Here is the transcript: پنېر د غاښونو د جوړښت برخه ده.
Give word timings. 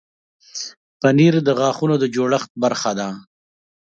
پنېر 1.01 1.35
د 1.47 1.49
غاښونو 1.59 1.95
د 1.99 2.05
جوړښت 2.15 2.51
برخه 2.63 2.91
ده. 2.99 3.09